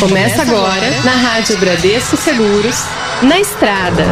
[0.00, 2.86] Começa agora na Rádio Bradesco Seguros,
[3.20, 4.06] na estrada.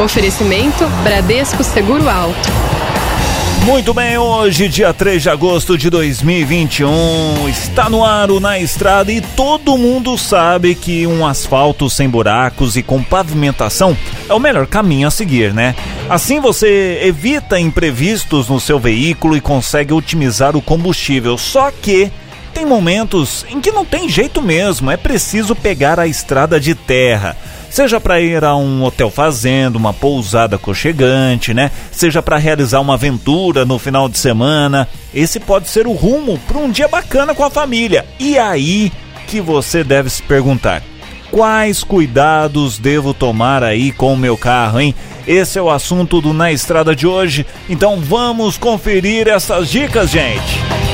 [0.00, 2.48] Oferecimento Bradesco Seguro Alto.
[3.64, 9.10] Muito bem, hoje, dia 3 de agosto de 2021, está no ar o Na Estrada
[9.10, 13.96] e todo mundo sabe que um asfalto sem buracos e com pavimentação
[14.28, 15.74] é o melhor caminho a seguir, né?
[16.08, 21.36] Assim você evita imprevistos no seu veículo e consegue otimizar o combustível.
[21.36, 22.10] Só que
[22.50, 27.36] tem momentos em que não tem jeito mesmo, é preciso pegar a estrada de terra.
[27.70, 31.70] Seja para ir a um hotel fazenda, uma pousada aconchegante, né?
[31.92, 36.58] Seja para realizar uma aventura no final de semana, esse pode ser o rumo para
[36.58, 38.04] um dia bacana com a família.
[38.18, 38.92] E aí
[39.28, 40.82] que você deve se perguntar:
[41.30, 44.92] quais cuidados devo tomar aí com o meu carro, hein?
[45.26, 47.46] Esse é o assunto do Na Estrada de hoje.
[47.68, 50.89] Então vamos conferir essas dicas, gente.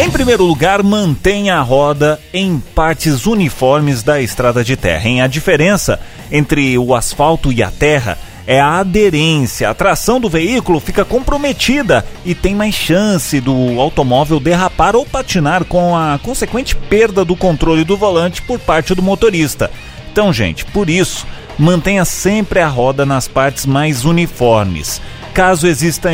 [0.00, 5.08] Em primeiro lugar, mantenha a roda em partes uniformes da estrada de terra.
[5.08, 9.68] Em a diferença entre o asfalto e a terra é a aderência.
[9.68, 15.64] A tração do veículo fica comprometida e tem mais chance do automóvel derrapar ou patinar
[15.64, 19.70] com a consequente perda do controle do volante por parte do motorista.
[20.10, 21.26] Então, gente, por isso,
[21.58, 25.00] mantenha sempre a roda nas partes mais uniformes.
[25.34, 26.12] Caso existam,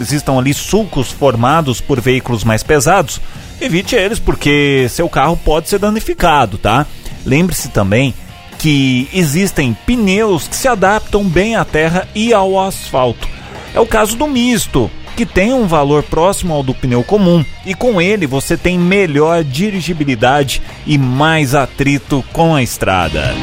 [0.00, 3.20] existam ali sulcos formados por veículos mais pesados,
[3.60, 6.84] evite eles porque seu carro pode ser danificado, tá?
[7.24, 8.12] Lembre-se também
[8.58, 13.28] que existem pneus que se adaptam bem à terra e ao asfalto.
[13.74, 17.74] É o caso do misto, que tem um valor próximo ao do pneu comum, e
[17.74, 23.34] com ele você tem melhor dirigibilidade e mais atrito com a estrada.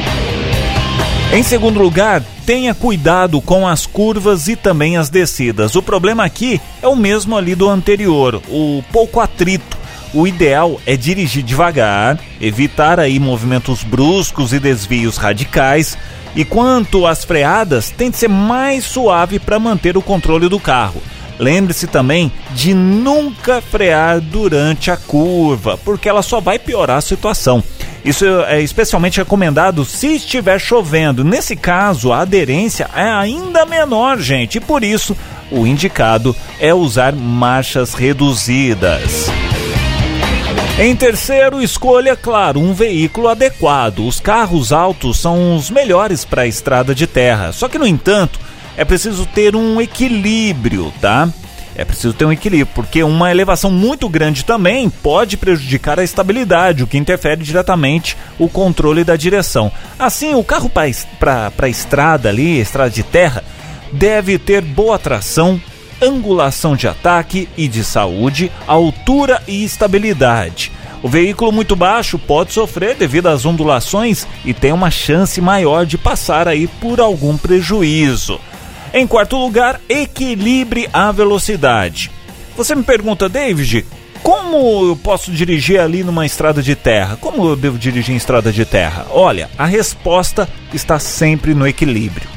[1.32, 5.74] Em segundo lugar, tenha cuidado com as curvas e também as descidas.
[5.74, 9.76] O problema aqui é o mesmo ali do anterior, o pouco atrito.
[10.12, 15.98] O ideal é dirigir devagar, evitar aí movimentos bruscos e desvios radicais.
[16.36, 21.02] E quanto às freadas, tente ser mais suave para manter o controle do carro.
[21.38, 27.62] Lembre-se também de nunca frear durante a curva, porque ela só vai piorar a situação.
[28.04, 31.24] Isso é especialmente recomendado se estiver chovendo.
[31.24, 35.16] Nesse caso, a aderência é ainda menor, gente, e por isso
[35.50, 39.30] o indicado é usar marchas reduzidas.
[40.78, 44.00] Em terceiro, escolha, claro, um veículo adequado.
[44.00, 47.52] Os carros altos são os melhores para a estrada de terra.
[47.52, 48.40] Só que, no entanto,
[48.76, 51.28] é preciso ter um equilíbrio, tá?
[51.76, 56.84] É preciso ter um equilíbrio, porque uma elevação muito grande também pode prejudicar a estabilidade,
[56.84, 59.72] o que interfere diretamente o controle da direção.
[59.98, 63.42] Assim, o carro para a estrada ali, estrada de terra,
[63.92, 65.60] deve ter boa tração,
[66.00, 70.70] angulação de ataque e de saúde, altura e estabilidade.
[71.02, 75.98] O veículo muito baixo pode sofrer devido às ondulações e tem uma chance maior de
[75.98, 78.40] passar aí por algum prejuízo.
[78.96, 82.12] Em quarto lugar, equilibre a velocidade.
[82.56, 83.84] Você me pergunta, David,
[84.22, 87.18] como eu posso dirigir ali numa estrada de terra?
[87.20, 89.04] Como eu devo dirigir em estrada de terra?
[89.10, 92.28] Olha, a resposta está sempre no equilíbrio.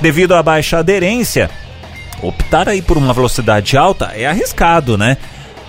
[0.00, 1.50] Devido à baixa aderência,
[2.22, 5.16] optar aí por uma velocidade alta é arriscado, né?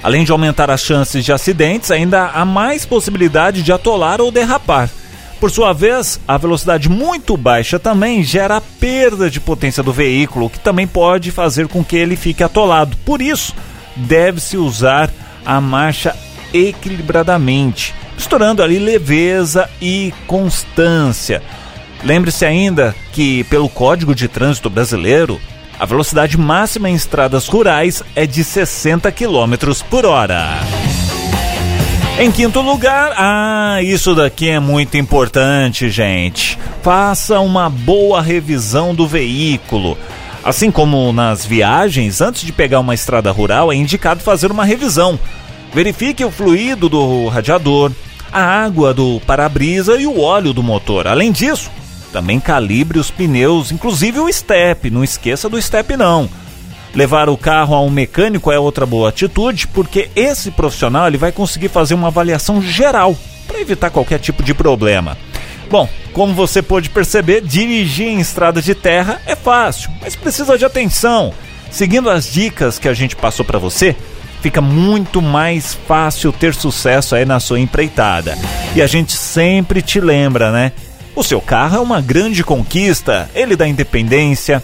[0.03, 4.91] Além de aumentar as chances de acidentes, ainda há mais possibilidade de atolar ou derrapar.
[5.39, 10.49] Por sua vez, a velocidade muito baixa também gera perda de potência do veículo, o
[10.49, 12.97] que também pode fazer com que ele fique atolado.
[13.05, 13.55] Por isso,
[13.95, 15.09] deve-se usar
[15.45, 16.13] a marcha
[16.53, 21.41] equilibradamente, misturando ali leveza e constância.
[22.03, 25.39] Lembre-se ainda que, pelo Código de Trânsito Brasileiro,
[25.79, 29.55] a velocidade máxima em estradas rurais é de 60 km
[29.89, 30.59] por hora.
[32.19, 36.59] Em quinto lugar, ah, isso daqui é muito importante, gente.
[36.83, 39.97] Faça uma boa revisão do veículo.
[40.43, 45.17] Assim como nas viagens, antes de pegar uma estrada rural, é indicado fazer uma revisão.
[45.73, 47.89] Verifique o fluido do radiador,
[48.33, 51.07] a água do para-brisa e o óleo do motor.
[51.07, 51.71] Além disso,
[52.11, 54.89] também calibre os pneus, inclusive o step.
[54.89, 56.29] Não esqueça do step não.
[56.93, 61.31] Levar o carro a um mecânico é outra boa atitude, porque esse profissional ele vai
[61.31, 63.15] conseguir fazer uma avaliação geral
[63.47, 65.17] para evitar qualquer tipo de problema.
[65.69, 70.65] Bom, como você pode perceber, dirigir em estrada de terra é fácil, mas precisa de
[70.65, 71.31] atenção.
[71.69, 73.95] Seguindo as dicas que a gente passou para você,
[74.41, 78.35] fica muito mais fácil ter sucesso aí na sua empreitada.
[78.75, 80.71] E a gente sempre te lembra, né?
[81.15, 84.63] O seu carro é uma grande conquista, ele dá independência,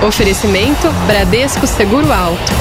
[0.07, 2.51] Oferecimento Bradesco Seguro Alto.